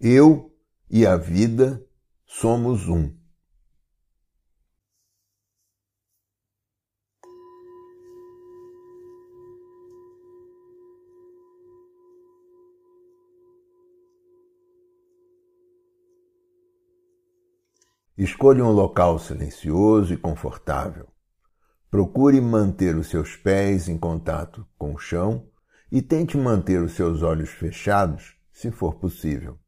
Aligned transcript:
Eu 0.00 0.52
e 0.90 1.06
a 1.06 1.16
vida 1.16 1.86
somos 2.26 2.88
um. 2.88 3.14
Escolha 18.18 18.64
um 18.64 18.70
local 18.70 19.18
silencioso 19.18 20.12
e 20.12 20.16
confortável. 20.16 21.08
Procure 21.88 22.40
manter 22.40 22.96
os 22.96 23.08
seus 23.08 23.36
pés 23.36 23.88
em 23.88 23.96
contato 23.96 24.66
com 24.76 24.94
o 24.94 24.98
chão 24.98 25.48
e 25.90 26.02
tente 26.02 26.36
manter 26.36 26.82
os 26.82 26.92
seus 26.92 27.22
olhos 27.22 27.50
fechados, 27.50 28.36
se 28.52 28.72
for 28.72 28.96
possível. 28.96 29.58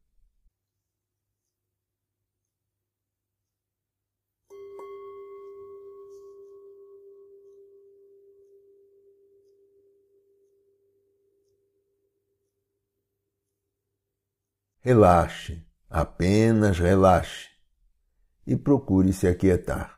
Relaxe, 14.86 15.66
apenas 15.90 16.78
relaxe 16.78 17.48
e 18.46 18.56
procure 18.56 19.12
se 19.12 19.26
aquietar. 19.26 19.95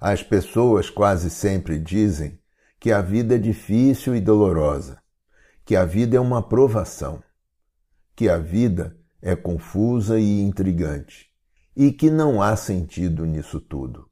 As 0.00 0.22
pessoas 0.22 0.88
quase 0.88 1.28
sempre 1.28 1.78
dizem 1.78 2.38
que 2.78 2.92
a 2.92 3.02
vida 3.02 3.34
é 3.34 3.38
difícil 3.38 4.14
e 4.14 4.20
dolorosa, 4.20 5.02
que 5.64 5.74
a 5.74 5.84
vida 5.84 6.16
é 6.16 6.20
uma 6.20 6.40
provação, 6.40 7.20
que 8.14 8.28
a 8.28 8.38
vida 8.38 8.96
é 9.20 9.34
confusa 9.34 10.20
e 10.20 10.40
intrigante 10.40 11.28
e 11.76 11.92
que 11.92 12.10
não 12.10 12.40
há 12.40 12.54
sentido 12.54 13.24
nisso 13.24 13.60
tudo. 13.60 14.08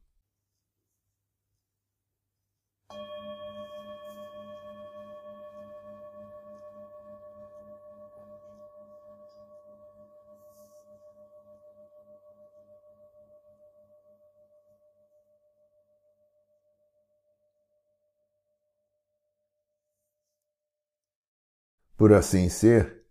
Por 21.97 22.13
assim 22.13 22.49
ser, 22.49 23.05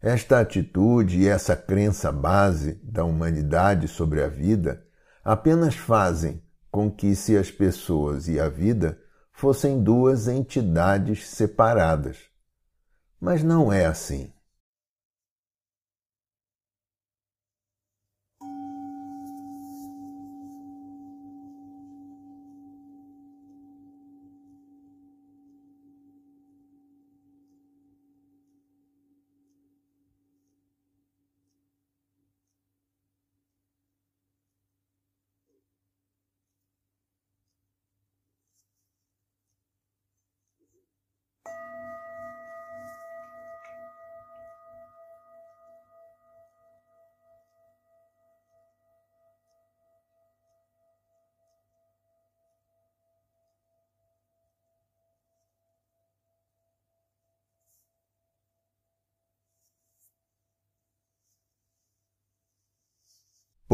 esta 0.00 0.40
atitude 0.40 1.20
e 1.20 1.28
essa 1.28 1.54
crença 1.54 2.10
base 2.10 2.74
da 2.82 3.04
humanidade 3.04 3.86
sobre 3.86 4.22
a 4.22 4.28
vida 4.28 4.84
apenas 5.24 5.76
fazem 5.76 6.42
com 6.70 6.90
que 6.90 7.14
se 7.14 7.36
as 7.36 7.50
pessoas 7.50 8.26
e 8.26 8.40
a 8.40 8.48
vida 8.48 8.98
fossem 9.30 9.82
duas 9.82 10.26
entidades 10.26 11.28
separadas. 11.28 12.18
Mas 13.20 13.44
não 13.44 13.72
é 13.72 13.86
assim. 13.86 14.32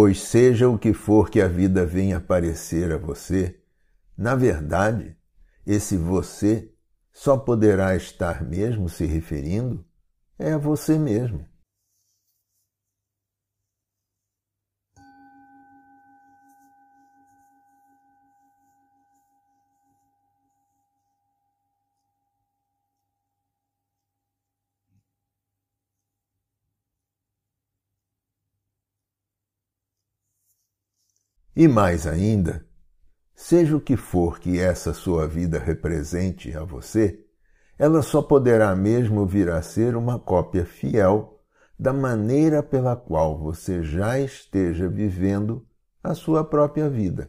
Pois 0.00 0.20
seja 0.20 0.68
o 0.68 0.78
que 0.78 0.92
for 0.92 1.28
que 1.28 1.40
a 1.40 1.48
vida 1.48 1.84
venha 1.84 2.18
aparecer 2.18 2.92
a 2.92 2.96
você, 2.96 3.58
na 4.16 4.36
verdade, 4.36 5.16
esse 5.66 5.96
você 5.96 6.70
só 7.12 7.36
poderá 7.36 7.96
estar 7.96 8.44
mesmo 8.44 8.88
se 8.88 9.04
referindo 9.06 9.84
é 10.38 10.52
a 10.52 10.56
você 10.56 10.96
mesmo. 10.96 11.44
E 31.60 31.66
mais 31.66 32.06
ainda, 32.06 32.64
seja 33.34 33.76
o 33.76 33.80
que 33.80 33.96
for 33.96 34.38
que 34.38 34.60
essa 34.60 34.92
sua 34.92 35.26
vida 35.26 35.58
represente 35.58 36.56
a 36.56 36.62
você, 36.62 37.26
ela 37.76 38.00
só 38.00 38.22
poderá 38.22 38.76
mesmo 38.76 39.26
vir 39.26 39.50
a 39.50 39.60
ser 39.60 39.96
uma 39.96 40.20
cópia 40.20 40.64
fiel 40.64 41.42
da 41.76 41.92
maneira 41.92 42.62
pela 42.62 42.94
qual 42.94 43.36
você 43.36 43.82
já 43.82 44.20
esteja 44.20 44.88
vivendo 44.88 45.66
a 46.00 46.14
sua 46.14 46.44
própria 46.44 46.88
vida. 46.88 47.28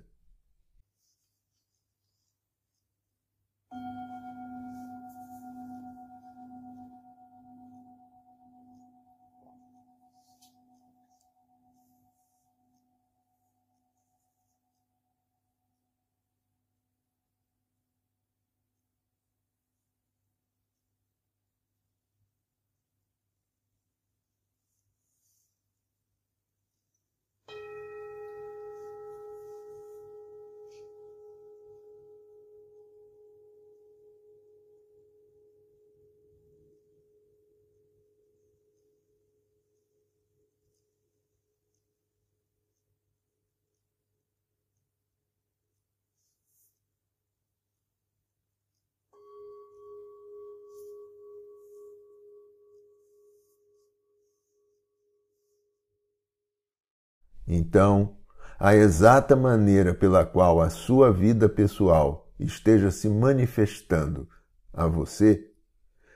Então, 57.51 58.15
a 58.59 58.75
exata 58.75 59.35
maneira 59.35 59.91
pela 59.91 60.23
qual 60.23 60.61
a 60.61 60.69
sua 60.69 61.11
vida 61.11 61.49
pessoal 61.49 62.31
esteja 62.39 62.91
se 62.91 63.09
manifestando 63.09 64.29
a 64.71 64.85
você 64.85 65.49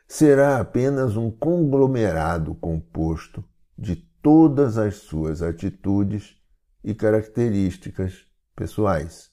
será 0.08 0.60
apenas 0.60 1.18
um 1.18 1.32
conglomerado 1.32 2.54
composto 2.54 3.44
de 3.76 3.96
todas 4.22 4.78
as 4.78 4.98
suas 4.98 5.42
atitudes 5.42 6.38
e 6.84 6.94
características 6.94 8.28
pessoais. 8.56 9.33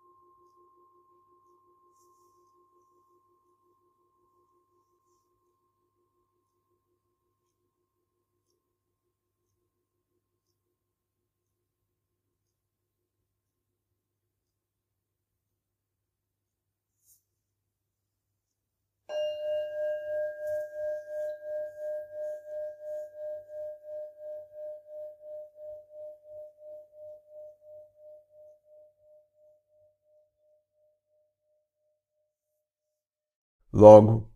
Logo, 33.81 34.29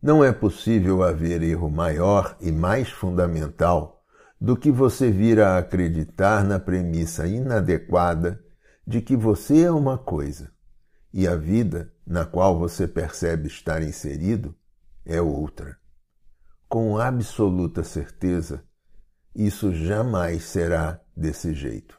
não 0.00 0.22
é 0.22 0.30
possível 0.30 1.02
haver 1.02 1.42
erro 1.42 1.68
maior 1.68 2.36
e 2.40 2.52
mais 2.52 2.90
fundamental 2.90 4.04
do 4.40 4.56
que 4.56 4.70
você 4.70 5.10
vir 5.10 5.40
a 5.40 5.58
acreditar 5.58 6.44
na 6.44 6.60
premissa 6.60 7.26
inadequada 7.26 8.40
de 8.86 9.00
que 9.00 9.16
você 9.16 9.62
é 9.62 9.70
uma 9.72 9.98
coisa 9.98 10.52
e 11.12 11.26
a 11.26 11.34
vida 11.34 11.92
na 12.06 12.24
qual 12.24 12.56
você 12.56 12.86
percebe 12.86 13.48
estar 13.48 13.82
inserido 13.82 14.54
é 15.04 15.20
outra. 15.20 15.76
Com 16.68 16.96
absoluta 16.96 17.82
certeza, 17.82 18.62
isso 19.34 19.74
jamais 19.74 20.44
será 20.44 21.00
desse 21.16 21.52
jeito. 21.52 21.98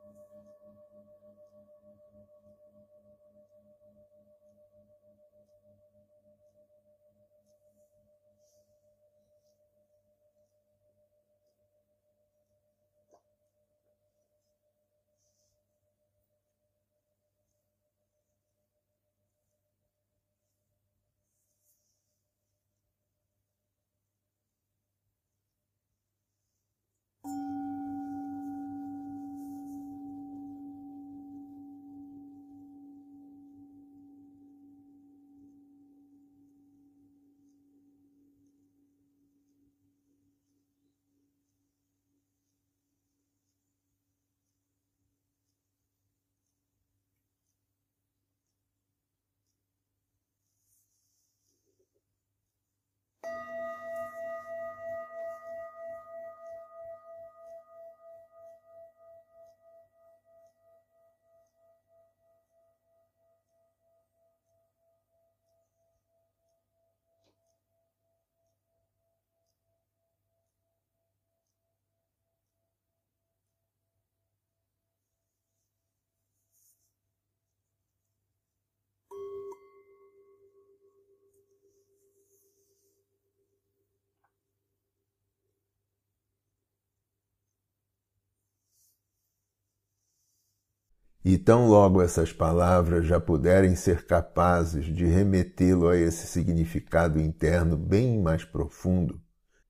E 91.23 91.37
tão 91.37 91.67
logo 91.67 92.01
essas 92.01 92.33
palavras 92.33 93.05
já 93.05 93.19
puderem 93.19 93.75
ser 93.75 94.05
capazes 94.05 94.85
de 94.85 95.05
remetê-lo 95.05 95.87
a 95.87 95.95
esse 95.95 96.25
significado 96.25 97.19
interno 97.19 97.77
bem 97.77 98.19
mais 98.19 98.43
profundo, 98.43 99.21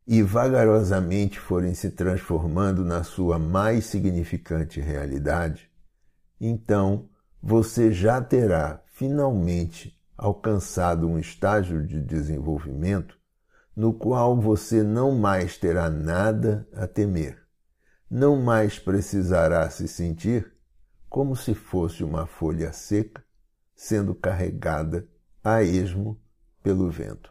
e 0.07 0.21
vagarosamente 0.21 1.39
forem 1.39 1.73
se 1.73 1.91
transformando 1.91 2.83
na 2.83 3.03
sua 3.03 3.37
mais 3.37 3.85
significante 3.85 4.81
realidade, 4.81 5.69
então 6.39 7.07
você 7.41 7.91
já 7.91 8.21
terá 8.21 8.81
finalmente 8.93 9.97
alcançado 10.17 11.07
um 11.07 11.17
estágio 11.17 11.85
de 11.85 12.01
desenvolvimento 12.01 13.17
no 13.75 13.93
qual 13.93 14.39
você 14.39 14.83
não 14.83 15.17
mais 15.17 15.57
terá 15.57 15.89
nada 15.89 16.67
a 16.73 16.85
temer, 16.85 17.37
não 18.09 18.35
mais 18.35 18.77
precisará 18.77 19.69
se 19.69 19.87
sentir 19.87 20.51
como 21.11 21.35
se 21.35 21.53
fosse 21.53 22.05
uma 22.05 22.25
folha 22.25 22.71
seca 22.71 23.21
sendo 23.75 24.15
carregada 24.15 25.05
a 25.43 25.61
esmo 25.61 26.17
pelo 26.63 26.89
vento. 26.89 27.30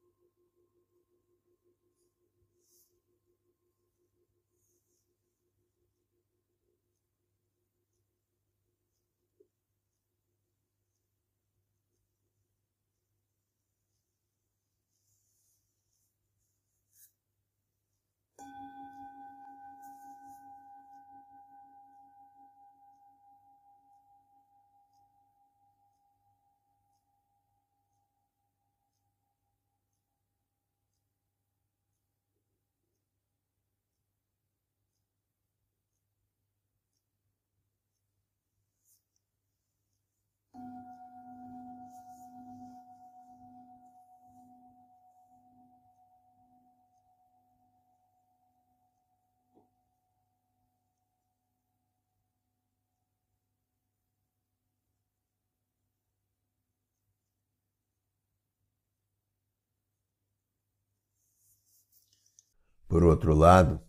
Por 62.91 63.05
outro 63.05 63.33
lado, 63.33 63.79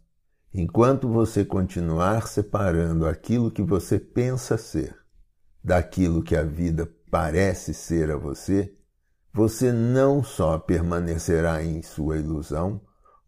enquanto 0.54 1.09
você 1.09 1.44
continuar 1.44 2.28
separando 2.28 3.04
aquilo 3.04 3.50
que 3.50 3.61
você 3.61 3.99
pensa 3.99 4.56
ser 4.56 4.97
daquilo 5.61 6.23
que 6.23 6.37
a 6.37 6.44
vida 6.44 6.88
parece 7.11 7.75
ser 7.75 8.12
a 8.12 8.16
você, 8.16 8.73
você 9.35 9.73
não 9.73 10.23
só 10.23 10.56
permanecerá 10.56 11.64
em 11.64 11.82
sua 11.82 12.16
ilusão, 12.16 12.80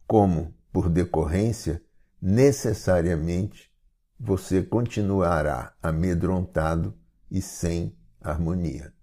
como, 0.06 0.54
por 0.72 0.88
decorrência, 0.88 1.82
necessariamente 2.22 3.68
você 4.16 4.62
continuará 4.62 5.74
amedrontado 5.82 6.96
e 7.28 7.42
sem 7.42 7.98
harmonia. 8.20 8.94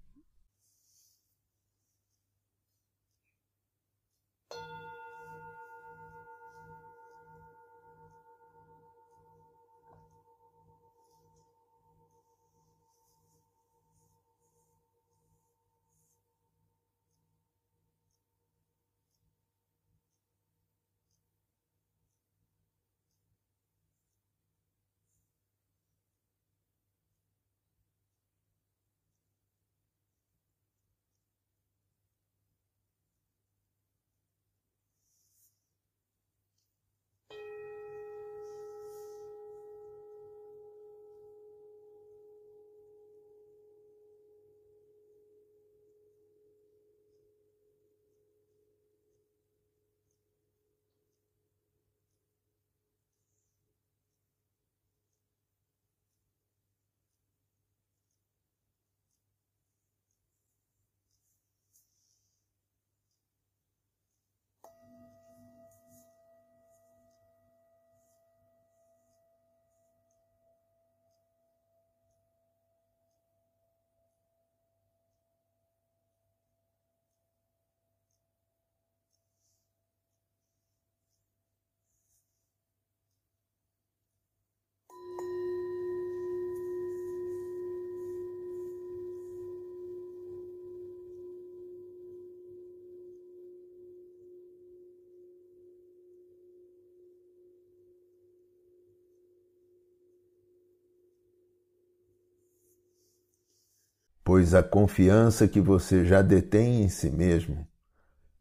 Pois 104.32 104.54
a 104.54 104.62
confiança 104.62 105.46
que 105.46 105.60
você 105.60 106.06
já 106.06 106.22
detém 106.22 106.82
em 106.82 106.88
si 106.88 107.10
mesmo, 107.10 107.68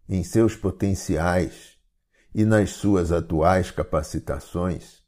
em 0.07 0.23
seus 0.23 0.55
potenciais 0.55 1.77
e 2.33 2.45
nas 2.45 2.69
suas 2.69 3.11
atuais 3.11 3.71
capacitações, 3.71 5.03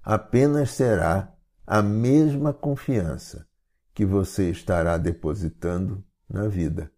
apenas 0.00 0.70
será 0.70 1.34
a 1.66 1.82
mesma 1.82 2.52
confiança 2.52 3.44
que 3.92 4.06
você 4.06 4.52
estará 4.52 4.96
depositando 4.98 6.00
na 6.28 6.46
vida. 6.46 6.92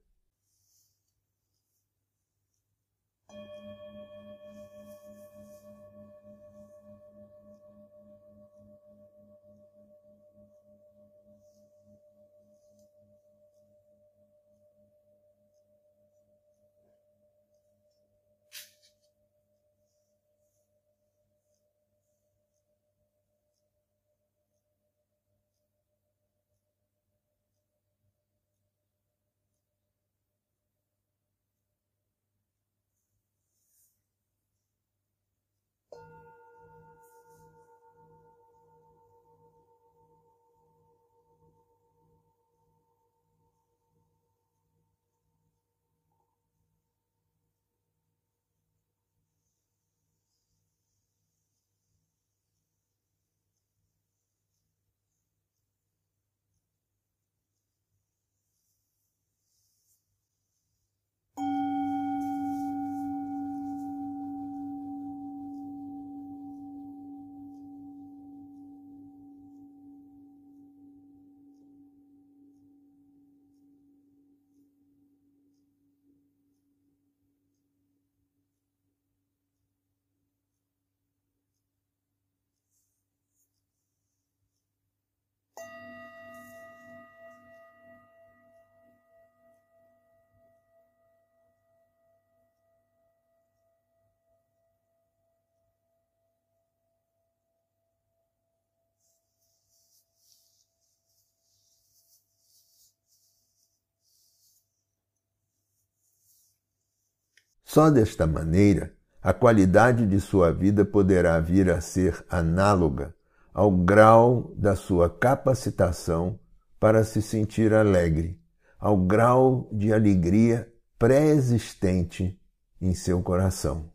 Só 107.73 107.89
desta 107.89 108.27
maneira, 108.27 108.93
a 109.23 109.33
qualidade 109.33 110.07
de 110.07 110.21
sua 110.21 110.53
vida 110.53 110.85
poderá 110.85 111.41
vir 111.41 111.71
a 111.71 111.81
ser 111.81 112.23
análoga 112.29 113.15
ao 113.51 113.71
grau 113.71 114.53
da 114.59 114.77
sua 114.77 115.09
capacitação 115.09 116.39
para 116.79 117.03
se 117.03 117.23
sentir 117.23 117.73
alegre, 117.73 118.39
ao 118.79 118.95
grau 118.99 119.71
de 119.73 119.91
alegria 119.91 120.71
pré-existente 120.99 122.39
em 122.79 122.93
seu 122.93 123.23
coração. 123.23 123.91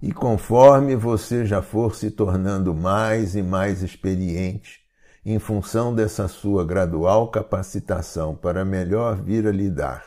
E 0.00 0.12
conforme 0.12 0.94
você 0.94 1.46
já 1.46 1.62
for 1.62 1.94
se 1.94 2.10
tornando 2.10 2.74
mais 2.74 3.34
e 3.34 3.42
mais 3.42 3.82
experiente, 3.82 4.80
em 5.24 5.38
função 5.38 5.94
dessa 5.94 6.28
sua 6.28 6.66
gradual 6.66 7.30
capacitação 7.30 8.34
para 8.34 8.62
melhor 8.62 9.16
vir 9.16 9.46
a 9.46 9.50
lidar 9.50 10.04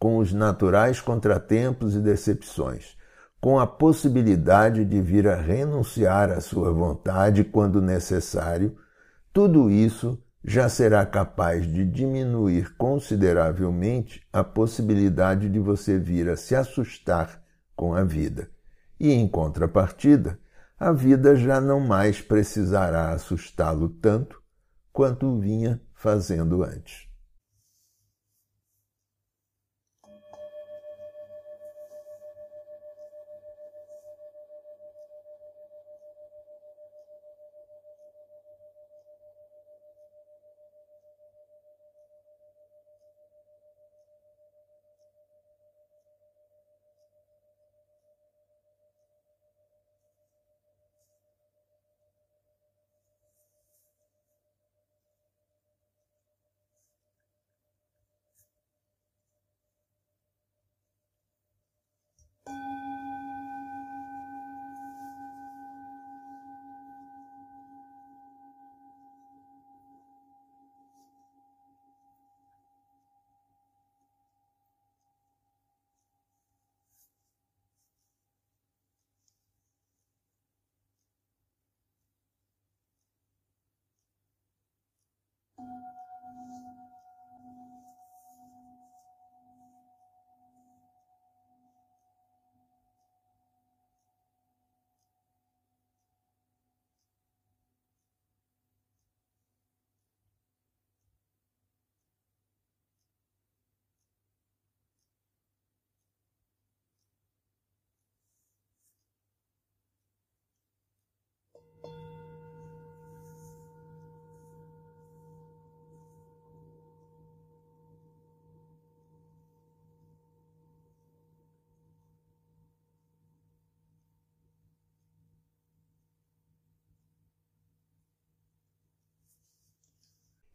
com 0.00 0.18
os 0.18 0.32
naturais 0.32 1.00
contratempos 1.00 1.94
e 1.94 2.00
decepções, 2.00 2.96
com 3.40 3.60
a 3.60 3.66
possibilidade 3.66 4.84
de 4.84 5.00
vir 5.00 5.28
a 5.28 5.36
renunciar 5.36 6.30
à 6.30 6.40
sua 6.40 6.72
vontade 6.72 7.44
quando 7.44 7.80
necessário, 7.80 8.76
tudo 9.32 9.70
isso 9.70 10.20
já 10.44 10.68
será 10.68 11.06
capaz 11.06 11.66
de 11.66 11.84
diminuir 11.86 12.74
consideravelmente 12.76 14.26
a 14.32 14.42
possibilidade 14.42 15.48
de 15.48 15.60
você 15.60 15.98
vir 15.98 16.28
a 16.28 16.36
se 16.36 16.56
assustar 16.56 17.40
com 17.76 17.94
a 17.94 18.02
vida 18.02 18.48
e, 19.00 19.10
em 19.10 19.26
contrapartida, 19.26 20.38
a 20.78 20.92
vida 20.92 21.34
já 21.34 21.60
não 21.60 21.80
mais 21.80 22.20
precisará 22.20 23.10
assustá-lo 23.12 23.88
tanto 23.88 24.40
quanto 24.92 25.40
vinha 25.40 25.80
fazendo 25.94 26.62
antes. 26.62 27.09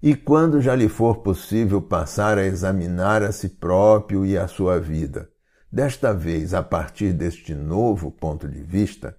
E 0.05 0.15
quando 0.15 0.61
já 0.61 0.75
lhe 0.75 0.87
for 0.87 1.23
possível 1.23 1.81
passar 1.81 2.37
a 2.37 2.45
examinar 2.45 3.23
a 3.23 3.31
si 3.31 3.49
próprio 3.49 4.23
e 4.23 4.37
a 4.37 4.47
sua 4.47 4.79
vida, 4.79 5.27
desta 5.71 6.13
vez 6.13 6.53
a 6.53 6.61
partir 6.61 7.11
deste 7.11 7.55
novo 7.55 8.11
ponto 8.11 8.47
de 8.47 8.61
vista, 8.61 9.17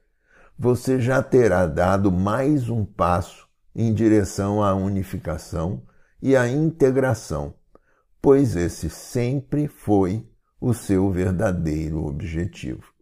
você 0.56 1.00
já 1.00 1.20
terá 1.20 1.66
dado 1.66 2.12
mais 2.12 2.68
um 2.68 2.84
passo 2.84 3.48
em 3.74 3.92
direção 3.92 4.62
à 4.62 4.76
unificação 4.76 5.82
e 6.22 6.36
à 6.36 6.48
integração, 6.48 7.54
pois 8.22 8.54
esse 8.54 8.88
sempre 8.88 9.66
foi 9.66 10.24
o 10.60 10.72
seu 10.72 11.10
verdadeiro 11.10 12.06
objetivo. 12.06 12.95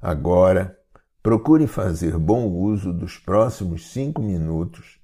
Agora, 0.00 0.78
procure 1.22 1.66
fazer 1.66 2.18
bom 2.18 2.46
uso 2.46 2.92
dos 2.92 3.18
próximos 3.18 3.90
cinco 3.90 4.22
minutos 4.22 5.00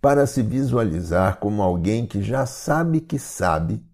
para 0.00 0.26
se 0.26 0.42
visualizar 0.42 1.38
como 1.38 1.62
alguém 1.62 2.06
que 2.06 2.22
já 2.22 2.44
sabe 2.44 3.00
que 3.00 3.18
sabe 3.18 3.84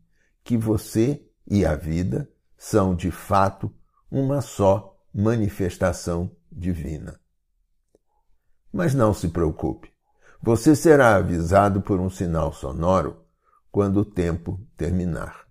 que 0.42 0.56
você 0.56 1.22
e 1.46 1.66
a 1.66 1.74
vida 1.76 2.28
são 2.56 2.94
de 2.94 3.10
fato 3.10 3.72
uma 4.10 4.40
só 4.40 4.96
manifestação 5.14 6.30
divina. 6.50 7.20
Mas 8.72 8.94
não 8.94 9.12
se 9.12 9.28
preocupe, 9.28 9.92
você 10.40 10.74
será 10.74 11.16
avisado 11.16 11.82
por 11.82 12.00
um 12.00 12.08
sinal 12.08 12.52
sonoro 12.52 13.24
quando 13.70 13.98
o 14.00 14.04
tempo 14.04 14.60
terminar. 14.76 15.47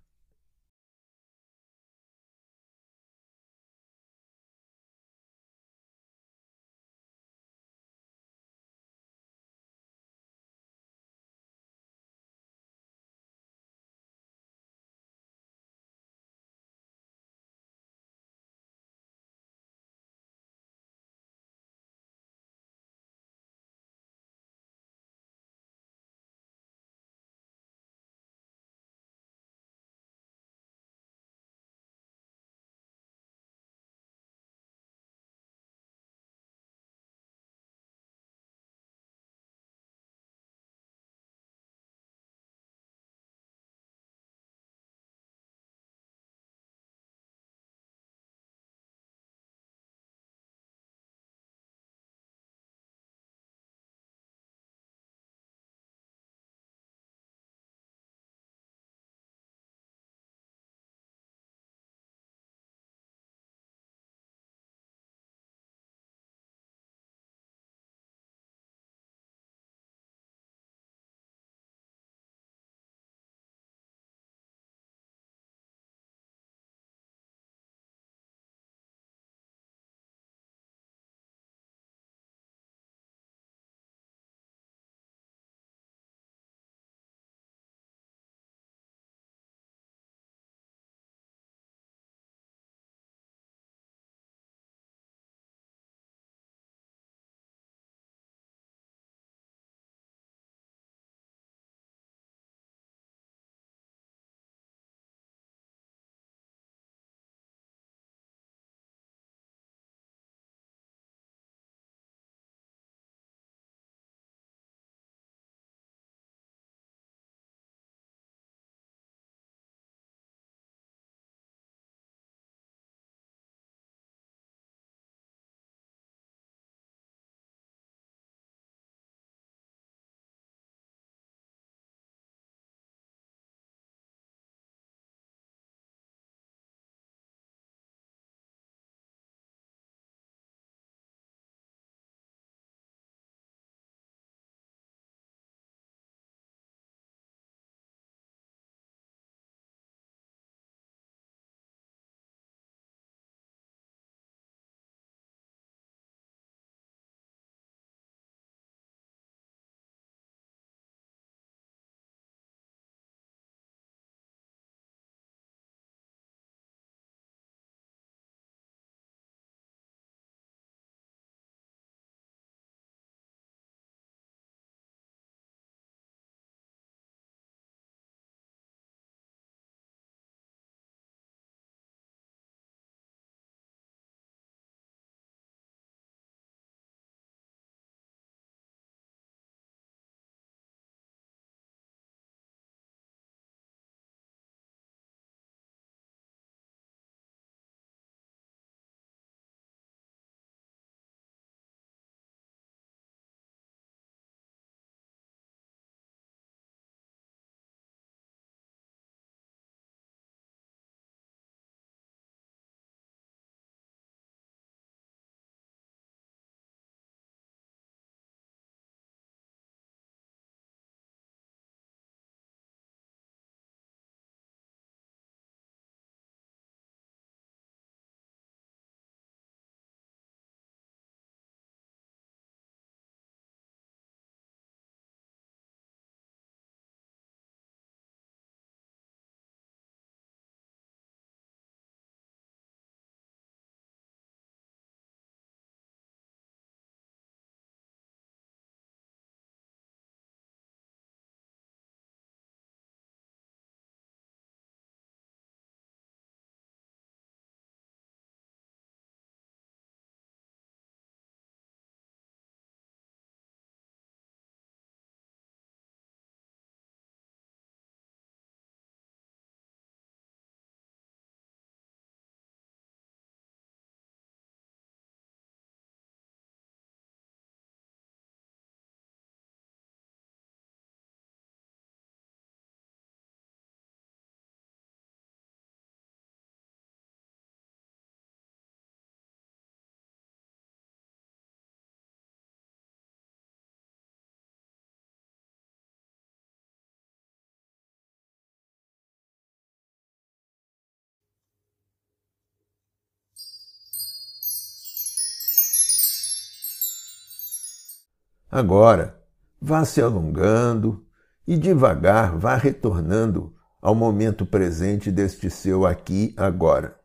Agora, 308.58 309.22
vá 309.62 309.84
se 309.84 310.02
alongando 310.02 311.06
e 311.46 311.56
devagar 311.56 312.36
vá 312.36 312.56
retornando 312.56 313.54
ao 313.80 313.94
momento 313.94 314.44
presente 314.44 315.12
deste 315.12 315.48
seu 315.48 315.86
aqui 315.86 316.34
agora. 316.36 316.98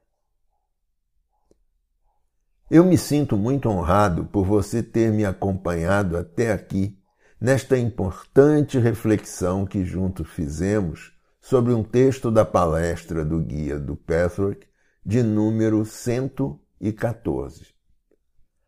Eu 2.71 2.83
me 2.83 2.97
sinto 2.97 3.37
muito 3.37 3.69
honrado 3.69 4.25
por 4.25 4.47
você 4.47 4.81
ter 4.81 5.11
me 5.11 5.23
acompanhado 5.23 6.17
até 6.17 6.51
aqui 6.51 6.99
nesta 7.39 7.77
importante 7.77 8.79
reflexão 8.79 9.63
que 9.63 9.85
juntos 9.85 10.27
fizemos 10.31 11.15
sobre 11.39 11.71
um 11.71 11.83
texto 11.83 12.31
da 12.31 12.43
palestra 12.43 13.23
do 13.23 13.39
Guia 13.39 13.79
do 13.79 13.95
Pathwork 13.95 14.65
de 15.05 15.21
número 15.21 15.85
114. 15.85 17.67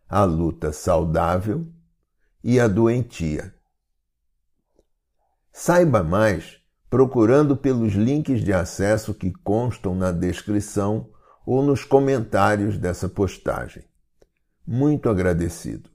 A 0.08 0.24
luta 0.24 0.72
saudável 0.72 1.74
e 2.46 2.60
a 2.60 2.68
doentia. 2.68 3.54
Saiba 5.52 6.04
mais 6.04 6.62
procurando 6.90 7.58
pelos 7.58 7.94
links 7.94 8.42
de 8.42 8.54
acesso 8.54 9.14
que 9.14 9.34
constam 9.44 9.96
na 9.96 10.12
descrição 10.12 11.10
ou 11.46 11.64
nos 11.64 11.84
comentários 11.84 12.78
dessa 12.78 13.10
postagem 13.10 13.84
muito 14.68 15.10
agradecido. 15.10 15.90